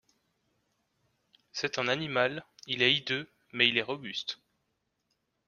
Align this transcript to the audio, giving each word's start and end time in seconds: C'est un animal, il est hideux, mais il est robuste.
C'est 1.51 1.77
un 1.77 1.87
animal, 1.87 2.43
il 2.65 2.81
est 2.81 2.91
hideux, 2.91 3.29
mais 3.53 3.67
il 3.69 3.77
est 3.77 3.83
robuste. 3.83 4.39